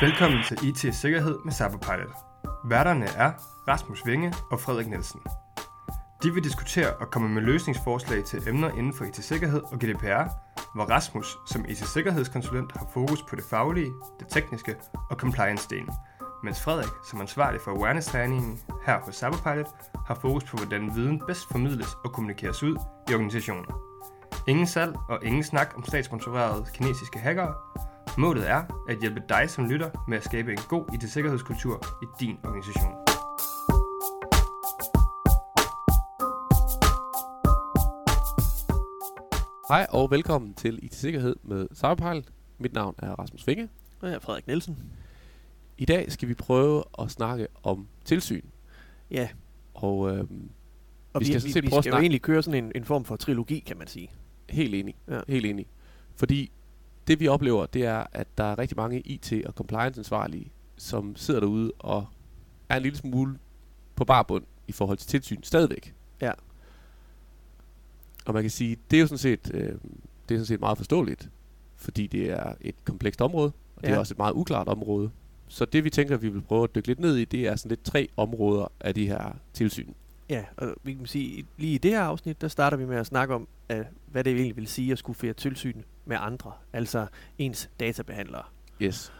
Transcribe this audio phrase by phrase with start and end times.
[0.00, 2.16] Velkommen til IT Sikkerhed med Cyberpilot.
[2.64, 3.32] Værterne er
[3.68, 5.20] Rasmus Vinge og Frederik Nielsen.
[6.22, 10.24] De vil diskutere og komme med løsningsforslag til emner inden for IT-sikkerhed og GDPR,
[10.74, 14.76] hvor Rasmus som IT-sikkerhedskonsulent har fokus på det faglige, det tekniske
[15.10, 15.94] og compliance-delen,
[16.42, 19.66] mens Frederik som ansvarlig for awareness-træningen her på Cyberpilot
[20.06, 22.76] har fokus på, hvordan viden bedst formidles og kommunikeres ud
[23.10, 23.66] i organisationen.
[24.48, 27.54] Ingen salg og ingen snak om statssponsorerede kinesiske hackere.
[28.18, 32.38] Målet er at hjælpe dig som lytter med at skabe en god IT-sikkerhedskultur i din
[32.44, 32.92] organisation.
[39.68, 42.24] Hej og velkommen til IT Sikkerhed med Cyberpilot.
[42.58, 43.68] Mit navn er Rasmus Vinge.
[44.00, 44.78] Og jeg er Frederik Nielsen.
[45.78, 48.42] I dag skal vi prøve at snakke om tilsyn.
[49.10, 49.28] Ja,
[49.74, 50.50] Og øhm,
[51.12, 53.04] og Vi skal vi, vi, set vi skal jo egentlig køre sådan en, en form
[53.04, 54.10] for trilogi, kan man sige.
[54.50, 54.94] helt enig.
[55.08, 55.20] Ja.
[55.28, 55.66] Helt enig.
[56.16, 56.50] Fordi
[57.06, 61.40] det vi oplever, det er, at der er rigtig mange IT- og compliance-ansvarlige, som sidder
[61.40, 62.06] derude og
[62.68, 63.38] er en lille smule
[63.94, 65.94] på barbund i forhold til tilsyn stadigvæk.
[66.20, 66.32] Ja.
[68.26, 69.78] Og man kan sige, det er jo sådan set, øh, det er
[70.38, 71.30] sådan set meget forståeligt,
[71.76, 73.94] fordi det er et komplekst område, og det Ja.
[73.94, 75.10] er også et meget uklart område.
[75.48, 77.68] Så det vi tænker, vi vil prøve at dykke lidt ned i, det er sådan
[77.68, 79.92] lidt tre områder af de her tilsyn.
[80.28, 83.06] Ja, og vi kan sige, lige i det her afsnit, der starter vi med at
[83.06, 87.06] snakke om, uh, hvad det egentlig vil sige at skulle føre tilsyn med andre, altså
[87.38, 88.42] ens databehandlere.
[88.82, 89.12] Yes.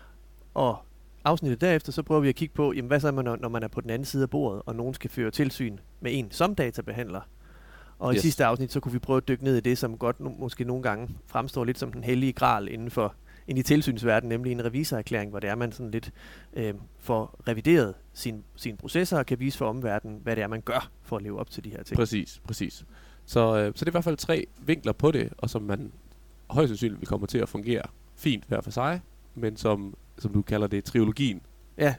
[0.55, 0.79] Og
[1.25, 3.69] afsnittet derefter, så prøver vi at kigge på, jamen, hvad så, når, når man er
[3.69, 7.21] på den anden side af bordet, og nogen skal føre tilsyn med en som databehandler.
[7.99, 8.15] Og.
[8.15, 8.19] Yes.
[8.19, 10.41] i sidste afsnit, så kunne vi prøve at dykke ned i det, som godt no-
[10.41, 13.15] måske nogle gange fremstår lidt som den hellige gral inden for
[13.49, 16.11] ind i tilsynsverdenen, nemlig en revisorerklæring, hvor det er, man sådan lidt
[16.55, 20.61] øh, får revideret sin, sin processer og kan vise for omverdenen, hvad det er, man
[20.61, 21.97] gør for at leve op til de her ting.
[21.97, 22.85] Præcis, præcis.
[23.27, 25.93] Så, øh, så det er i hvert fald tre vinkler på det, og som man
[26.51, 27.83] højst sandsynligt vil komme til at fungere
[28.17, 29.01] fint hver for sig,
[29.35, 31.41] men som, som du kalder det, triologien,
[31.79, 31.95] Ja,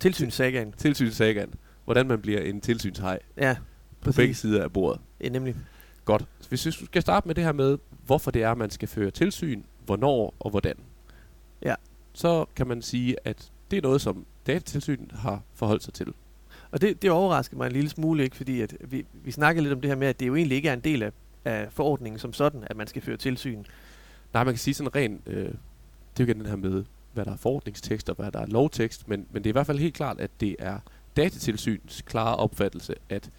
[0.00, 0.72] tilsynssagaen.
[0.72, 3.56] tilsynssagaen, hvordan man bliver en tilsynshej Ja,
[4.00, 4.38] på begge præcis.
[4.38, 5.00] sider af bordet.
[5.20, 5.56] Ja, nemlig.
[6.04, 6.24] Godt.
[6.40, 9.10] Så Hvis vi skal starte med det her med, hvorfor det er, man skal føre
[9.10, 10.74] tilsyn, hvornår og hvordan.
[11.62, 11.74] Ja.
[12.12, 16.12] Så kan man sige, at det er noget, som datatilsynet har forholdt sig til.
[16.70, 18.36] Og det, det overrasker mig en lille smule, ikke?
[18.36, 20.68] fordi at vi, vi snakkede lidt om det her med, at det jo egentlig ikke
[20.68, 21.12] er en del af,
[21.44, 23.64] af forordningen som sådan, at man skal føre tilsyn.
[24.34, 25.54] Nej, man kan sige sådan rent, øh, det er
[26.20, 29.26] jo igen den her med, hvad der er forordningstekst og hvad der er lovtekst, men,
[29.30, 30.78] men det er i hvert fald helt klart, at det er
[31.16, 33.30] datatilsynets klare opfattelse, at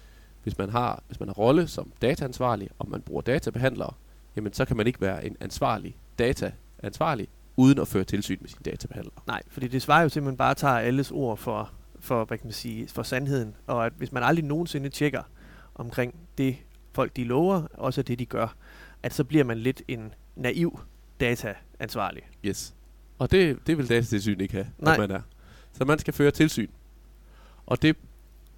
[0.42, 3.94] hvis man har, hvis man har rolle som dataansvarlig, og man bruger databehandlere,
[4.36, 8.62] jamen så kan man ikke være en ansvarlig dataansvarlig, uden at føre tilsyn med sine
[8.64, 9.14] databehandlere.
[9.26, 11.70] Nej, fordi det svarer jo til, at man bare tager alles ord for,
[12.00, 13.54] for, hvad kan man sige, for sandheden.
[13.66, 15.22] Og at hvis man aldrig nogensinde tjekker
[15.74, 16.56] omkring det,
[16.92, 18.56] folk de lover, også det de gør,
[19.02, 20.80] at så bliver man lidt en naiv
[21.20, 22.22] dataansvarlig.
[22.44, 22.74] Yes.
[23.18, 24.92] Og det, det vil datatilsynet ikke have, Nej.
[24.92, 25.20] at man er.
[25.72, 26.68] Så man skal føre tilsyn.
[27.66, 27.96] Og det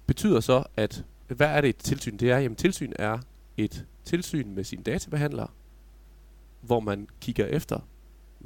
[0.05, 2.17] betyder så, at hvad er det et tilsyn?
[2.17, 3.19] Det er, jamen tilsyn er
[3.57, 5.47] et tilsyn med sine databehandlere,
[6.61, 7.79] hvor man kigger efter,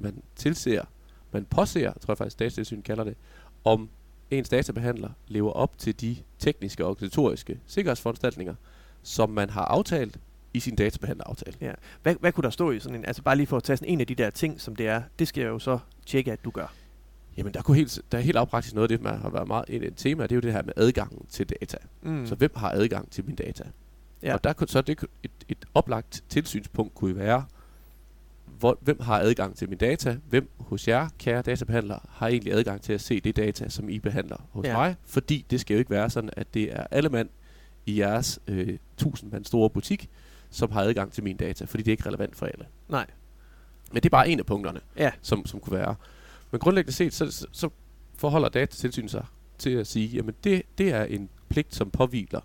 [0.01, 0.85] man tilser,
[1.31, 3.15] man påser, tror jeg faktisk datatilsynet kalder det,
[3.63, 3.89] om
[4.31, 8.55] ens databehandler lever op til de tekniske og organisatoriske sikkerhedsforanstaltninger,
[9.03, 10.19] som man har aftalt
[10.53, 11.57] i sin databehandleraftale.
[11.61, 11.71] Ja.
[12.03, 13.93] Hvad, hvad kunne der stå i sådan en, altså bare lige for at tage sådan
[13.93, 16.45] en af de der ting, som det er, det skal jeg jo så tjekke, at
[16.45, 16.73] du gør.
[17.37, 19.65] Jamen, der, kunne helt, der er helt lavpraktisk noget af det, man har været meget
[19.67, 21.77] et, et tema, det er jo det her med adgangen til data.
[22.01, 22.25] Mm.
[22.25, 23.63] Så hvem har adgang til mine data?
[24.23, 24.33] Ja.
[24.33, 27.45] Og der kunne, så det, et, et oplagt tilsynspunkt kunne være,
[28.59, 30.17] hvor, hvem har adgang til mine data?
[30.29, 33.99] Hvem hos jer, kære databehandlere, har egentlig adgang til at se det data, som I
[33.99, 34.73] behandler hos Ja.
[34.73, 34.95] mig?
[35.05, 37.29] Fordi det skal jo ikke være sådan, at det er alle mand
[37.85, 40.09] i jeres øh, tusind mand store butik,
[40.49, 42.65] som har adgang til mine data, fordi det er ikke relevant for alle.
[42.89, 43.05] Nej.
[43.91, 45.11] Men det er bare en af punkterne Ja.
[45.21, 45.95] som, som kunne være.
[46.51, 47.69] Men grundlæggende set, så, så- så
[48.15, 49.25] forholder datatilsynet sig
[49.57, 52.41] til at sige, jamen det, det er en pligt, som påviler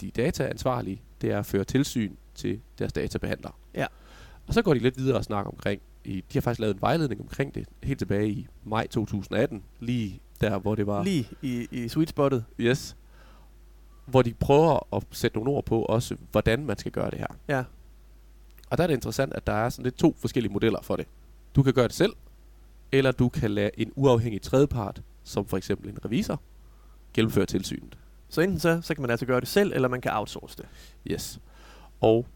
[0.00, 3.52] de dataansvarlige, det er at føre tilsyn til deres databehandlere.
[4.52, 6.80] Og så går de lidt videre og snakker omkring, i, de har faktisk lavet en
[6.80, 11.04] vejledning omkring det, helt tilbage i maj 2018, lige der, hvor det var...
[11.04, 12.44] Lige i, i sweet spottet.
[12.60, 12.96] Yes.
[14.06, 17.26] Hvor de prøver at sætte nogle ord på også, hvordan man skal gøre det her.
[17.48, 17.64] Ja.
[18.70, 21.06] Og der er det interessant, at der er sådan lidt to forskellige modeller for det.
[21.56, 22.12] Du kan gøre det selv,
[22.92, 26.40] eller du kan lade en uafhængig tredjepart, som for eksempel en revisor,
[27.14, 27.98] gennemføre tilsynet.
[28.28, 30.66] Så enten så, så kan man altså gøre det selv, eller man kan outsource det.
[31.12, 31.40] Yes.
[32.00, 32.26] Og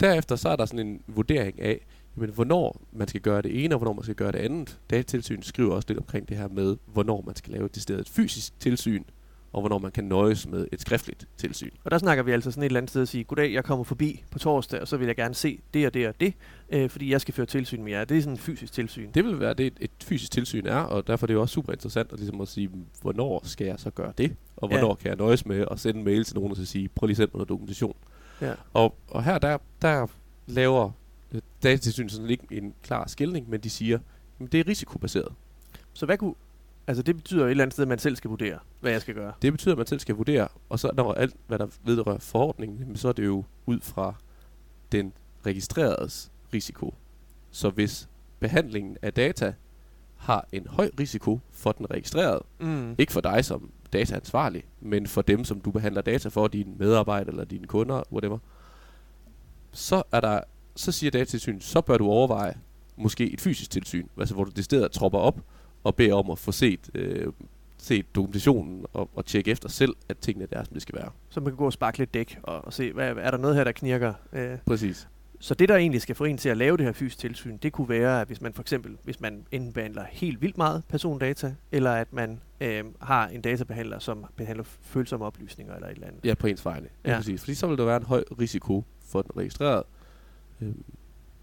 [0.00, 1.86] derefter så er der sådan en vurdering af,
[2.16, 4.78] jamen, hvornår man skal gøre det ene, og hvornår man skal gøre det andet.
[4.90, 8.60] Datatilsynet skriver også lidt omkring det her med, hvornår man skal lave et decideret fysisk
[8.60, 9.04] tilsyn,
[9.52, 11.70] og hvornår man kan nøjes med et skriftligt tilsyn.
[11.84, 13.84] Og der snakker vi altså sådan et eller andet sted at sige, goddag, jeg kommer
[13.84, 16.34] forbi på torsdag, og så vil jeg gerne se det og det og det,
[16.70, 18.04] øh, fordi jeg skal føre tilsyn med jer.
[18.04, 19.10] Det er sådan et fysisk tilsyn.
[19.14, 21.72] Det vil være det, et fysisk tilsyn er, og derfor er det jo også super
[21.72, 22.70] interessant at, ligesom at sige,
[23.02, 24.36] hvornår skal jeg så gøre det?
[24.56, 24.94] Og hvornår ja.
[24.94, 27.12] kan jeg nøjes med at sende en mail til nogen og så sige, prøv lige
[27.14, 27.96] at sende noget dokumentation.
[28.40, 28.54] Ja.
[28.72, 30.06] Og, og her der, der
[30.46, 30.90] laver
[31.32, 33.98] øh, datatilsynet sådan ikke en klar skældning, men de siger,
[34.40, 35.32] at det er risikobaseret.
[35.92, 36.34] Så hvad kunne,
[36.86, 39.00] altså det betyder jo et eller andet sted, at man selv skal vurdere, hvad jeg
[39.00, 39.32] skal gøre.
[39.42, 42.96] Det betyder, at man selv skal vurdere, og så når alt, hvad der vedrører forordningen,
[42.96, 44.14] så er det jo ud fra
[44.92, 45.12] den
[45.46, 46.94] registreredes risiko.
[47.50, 48.08] Så hvis
[48.40, 49.54] behandlingen af data
[50.16, 52.94] har en høj risiko for den registrerede, Mm.
[52.98, 57.30] ikke for dig som dataansvarlig, men for dem, som du behandler data for, dine medarbejdere
[57.30, 58.38] eller dine kunder, whatever,
[59.72, 60.40] så er der,
[60.76, 62.54] så siger datatilsynet, så bør du overveje
[62.96, 65.40] måske et fysisk tilsyn, altså hvor du decideret tropper op
[65.84, 67.32] og beder om at få set, øh,
[67.78, 71.10] set dokumentationen og, og tjekke efter selv, at tingene er, som det skal være.
[71.28, 73.56] Så man kan gå og sparke lidt dæk og, og se, hvad, er der noget
[73.56, 74.12] her, der knirker?
[74.32, 75.08] Øh, Præcis.
[75.42, 77.72] Så det, der egentlig skal få en til at lave det her fysisk tilsyn, det
[77.72, 81.54] kunne være, at hvis man for eksempel, hvis man enten behandler helt vildt meget persondata,
[81.72, 86.24] eller at man øh, har en databehandler, som behandler følsomme oplysninger eller et eller andet.
[86.24, 86.88] Ja, på ens vegne.
[87.04, 87.10] Ja.
[87.10, 87.16] Ja.
[87.16, 87.40] Præcis.
[87.40, 89.84] Fordi så vil der være en høj risiko for den registrerede.
[90.60, 90.84] Øhm,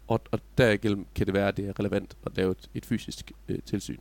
[0.06, 3.32] og, og derigennem kan det være, at det er relevant at lave et, et fysisk
[3.48, 3.98] øh, tilsyn.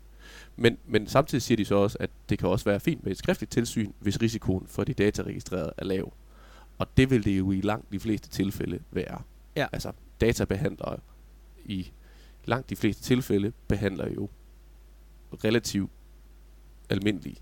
[0.56, 3.18] Men, men samtidig siger de så også, at det kan også være fint med et
[3.18, 6.14] skriftligt tilsyn, hvis risikoen for de dataregistrerede er lav.
[6.78, 9.22] Og det vil det jo i langt de fleste tilfælde være.
[9.58, 9.68] Ja.
[9.72, 10.98] Altså databehandlere
[11.66, 11.92] i
[12.46, 14.30] langt de fleste tilfælde behandler jo
[15.44, 15.92] relativt
[16.90, 17.38] almindelig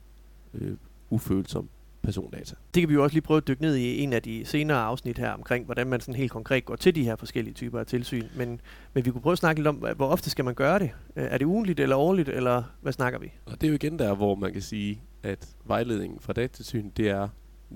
[0.53, 0.77] øh,
[1.09, 1.69] ufølsom
[2.01, 2.55] persondata.
[2.73, 4.77] Det kan vi jo også lige prøve at dykke ned i en af de senere
[4.77, 7.85] afsnit her omkring, hvordan man sådan helt konkret går til de her forskellige typer af
[7.85, 8.27] tilsyn.
[8.37, 8.61] Men,
[8.93, 10.91] men vi kunne prøve at snakke lidt om, hvor ofte skal man gøre det?
[11.15, 13.31] Er det ugenligt eller årligt, eller hvad snakker vi?
[13.45, 17.09] Og det er jo igen der, hvor man kan sige, at vejledningen fra datatilsyn, det
[17.09, 17.29] er,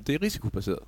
[0.08, 0.84] det er risikobaseret.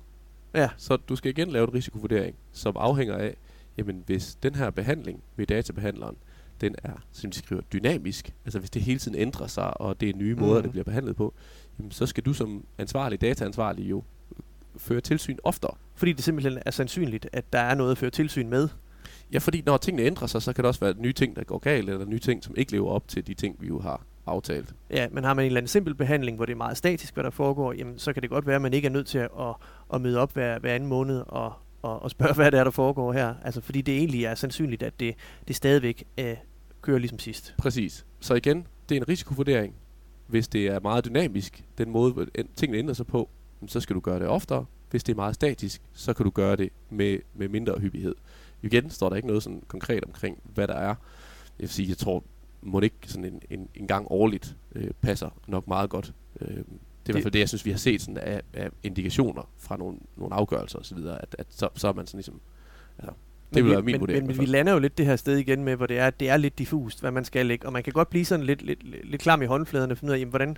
[0.54, 0.68] Ja.
[0.76, 3.36] Så du skal igen lave en risikovurdering, som afhænger af,
[3.78, 6.16] jamen hvis den her behandling ved databehandleren,
[6.60, 10.08] den er, som de skriver, dynamisk, altså hvis det hele tiden ændrer sig, og det
[10.10, 10.62] er nye måder, Mhm.
[10.62, 11.34] det bliver behandlet på,
[11.78, 14.02] jamen så skal du som ansvarlig, dataansvarlig jo
[14.76, 15.74] føre tilsyn oftere.
[15.94, 18.68] Fordi det simpelthen er sandsynligt, at der er noget at føre tilsyn med.
[19.32, 21.58] Ja, fordi når tingene ændrer sig, så kan der også være nye ting, der går
[21.58, 24.74] galt, eller nye ting, som ikke lever op til de ting, vi jo har aftalt.
[24.90, 27.24] Ja, men har man en eller anden simpel behandling, hvor det er meget statisk, hvad
[27.24, 29.28] der foregår, jamen, så kan det godt være, at man ikke er nødt til at,
[29.40, 29.54] at,
[29.94, 31.52] at møde op hver, hver anden måned og,
[31.82, 33.34] og, og spørge, hvad det er, der foregår her.
[33.44, 35.14] Altså, fordi det egentlig er sandsynligt, at det,
[35.48, 36.36] det stadigvæk øh,
[36.82, 37.54] kører ligesom sidst.
[37.58, 38.06] Præcis.
[38.20, 39.74] Så igen, det er en risikovurdering.
[40.26, 42.26] Hvis det er meget dynamisk, den måde
[42.56, 43.28] tingene ændrer sig på,
[43.66, 44.64] så skal du gøre det oftere.
[44.90, 48.14] Hvis det er meget statisk, så kan du gøre det med, med mindre hyppighed.
[48.62, 50.86] Igen står der ikke noget sådan konkret omkring, hvad der er.
[50.86, 50.94] Jeg
[51.58, 52.24] vil sige, jeg tror,
[52.62, 56.12] må ikke sådan en, en, en gang årligt øh, passer nok meget godt.
[56.40, 56.62] Øh, det er
[57.08, 59.98] i hvert fald det, jeg synes, vi har set sådan af, af indikationer fra nogle,
[60.16, 62.40] nogle afgørelser osv., at, at så, så er man sådan ligesom...
[62.98, 63.12] Altså,
[63.54, 64.26] det vil vi- være min men, vurdering.
[64.26, 66.30] Men, men vi lander jo lidt det her sted igen med, hvor det er, det
[66.30, 67.66] er lidt diffust, hvad man skal lægge.
[67.66, 70.10] Og man kan godt blive sådan lidt, lidt, lidt, lidt klam i håndfladerne og finde
[70.10, 70.56] ud af, jamen, hvordan,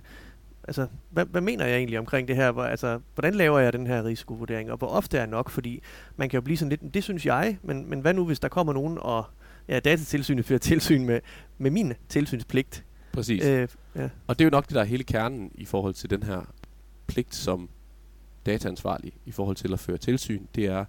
[0.68, 2.50] altså, hvad, hvad mener jeg egentlig omkring det her?
[2.50, 4.70] Hvor, altså, hvordan laver jeg den her risikovurdering?
[4.70, 5.50] Og hvor ofte er nok?
[5.50, 5.82] Fordi
[6.16, 8.48] man kan jo blive sådan lidt, det synes jeg, men, men hvad nu, hvis der
[8.48, 9.24] kommer nogen, og
[9.68, 11.20] ja, datatilsynet fører tilsyn med,
[11.58, 12.84] med min tilsynspligt?
[13.12, 13.44] Præcis.
[13.44, 14.08] Øh, ja.
[14.26, 16.42] Og det er jo nok det, der er hele kernen i forhold til den her
[17.06, 17.68] pligt som
[18.46, 20.46] dataansvarlig i forhold til at føre tilsyn.
[20.54, 20.84] Det er,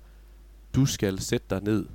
[0.75, 1.85] du skal sætte dig ned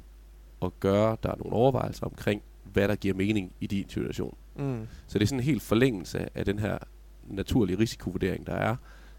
[0.60, 4.36] og gøre der nogle overvejelser omkring, hvad der giver mening i din situation.
[4.56, 4.86] Mm.
[5.06, 6.78] Så det er sådan en helt forlængelse af den her
[7.26, 8.76] naturlige risikovurdering, der er.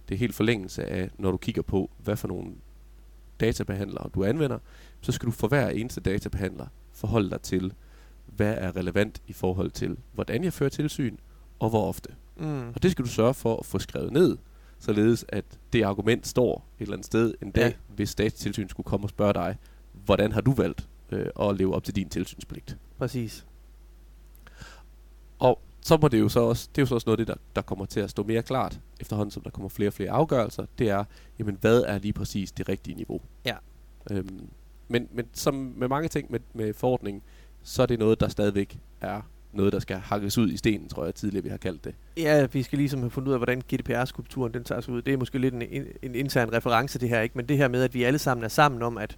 [0.09, 2.51] Det er helt forlængelse af, når du kigger på, hvad for nogle
[3.39, 4.59] databehandlere du anvender,
[5.01, 7.73] så skal du for hver eneste databehandler forholde dig til,
[8.25, 11.17] hvad er relevant i forhold til, hvordan jeg fører tilsyn,
[11.59, 12.09] og hvor ofte.
[12.37, 12.69] Mm.
[12.69, 14.37] Og det skal du sørge for at få skrevet ned,
[14.79, 17.95] således at det argument står et eller andet sted en dag, Ja.
[17.95, 19.57] hvis datatilsyn skulle komme og spørge dig,
[20.05, 22.77] hvordan har du valgt øh, at leve op til din tilsynspligt.
[22.97, 23.45] Præcis.
[25.39, 27.35] Og så må det jo så også, det er jo så også noget af det,
[27.35, 30.09] der, der kommer til at stå mere klart, efterhånden som der kommer flere og flere
[30.11, 31.03] afgørelser, det er,
[31.39, 33.21] jamen hvad er lige præcis det rigtige niveau?
[33.45, 33.55] Ja.
[34.11, 34.49] Øhm,
[34.91, 37.21] men, men som med mange ting med, med forordningen,
[37.63, 39.21] så er det noget, der stadigvæk er
[39.53, 41.95] noget, der skal hakkes ud i stenen, tror jeg tidligere, vi har kaldt det.
[42.17, 45.01] Ja, vi skal ligesom have fundet ud af, hvordan GDPR-skulpturen den tager sig ud.
[45.01, 47.37] Det er måske lidt en, en, intern reference, det her, ikke?
[47.37, 49.17] Men det her med, at vi alle sammen er sammen om at,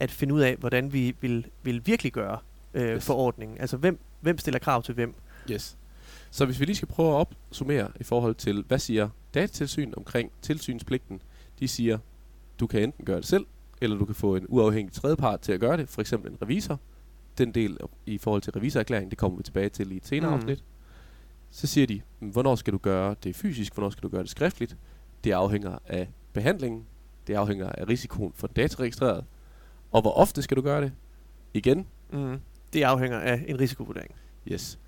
[0.00, 2.38] at finde ud af, hvordan vi vil, vil virkelig gøre
[2.74, 3.06] øh, Yes.
[3.06, 3.60] forordningen.
[3.60, 5.14] Altså, hvem, hvem stiller krav til hvem?
[5.50, 5.76] Yes.
[6.30, 10.30] Så hvis vi lige skal prøve at opsummere i forhold til, hvad siger datatilsyn omkring
[10.42, 11.22] tilsynspligten?
[11.60, 11.98] De siger,
[12.60, 13.46] du kan enten gøre det selv,
[13.80, 16.80] eller du kan få en uafhængig tredjepart til at gøre det, for eksempel en revisor.
[17.38, 20.36] Den del i forhold til revisorerklæringen, det kommer vi tilbage til i et senere Mm.
[20.36, 20.64] afsnit.
[21.50, 24.30] Så siger de, "Men hvornår skal du gøre det fysisk, hvornår skal du gøre det
[24.30, 24.76] skriftligt?
[25.24, 26.84] det afhænger af behandlingen,
[27.26, 29.24] det afhænger af risikoen for dataregistreret,
[29.92, 30.92] og hvor ofte skal du gøre det?
[31.54, 32.38] Igen, Mm.
[32.72, 34.14] Det afhænger af en risikovurdering.
[34.52, 34.78] Yes.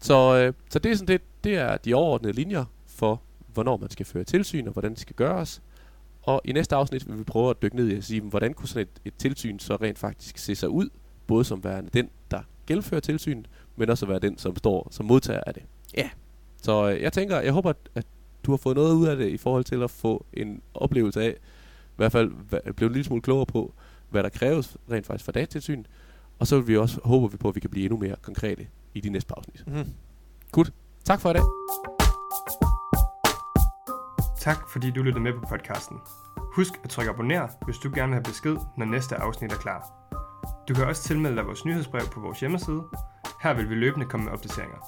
[0.00, 3.20] Så, øh, så det er sådan det, det er de overordnede linjer for,
[3.54, 5.62] hvornår man skal føre tilsyn og hvordan det skal gøres.
[6.26, 8.68] Og i næste afsnit vil vi prøve at dykke ned i at sige, hvordan kunne
[8.68, 10.88] sådan et, et tilsyn så rent faktisk se sig ud,
[11.26, 15.06] både som værende den, der gennemfører tilsynet, men også at være den, som står som
[15.06, 15.62] modtager af det.
[15.96, 16.10] Ja.
[16.62, 18.06] Så øh, jeg tænker, jeg håber, at- at
[18.44, 21.30] du har fået noget ud af det i forhold til at få en oplevelse af,
[21.30, 23.74] i hvert fald hva- blive en lille smule klogere på,
[24.10, 25.84] hvad der kræves rent faktisk for datatilsyn.
[26.38, 28.66] Og så vil vi også håber vi på, at vi kan blive endnu mere konkrete
[28.94, 29.64] i de næste afsnit.
[29.66, 29.84] Mm.
[31.04, 31.95] Tak for i dag.
[34.46, 36.00] Tak fordi du lyttede med på podcasten.
[36.38, 39.86] Husk at trykke abonner, hvis du gerne vil have besked, når næste afsnit er klar.
[40.68, 42.82] Du kan også tilmelde dig vores nyhedsbrev på vores hjemmeside.
[43.42, 44.78] Her vil vi løbende komme med opdateringer.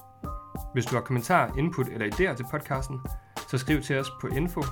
[0.73, 3.01] Hvis du har kommentarer, input eller idéer til podcasten,
[3.49, 4.63] så skriv til os på info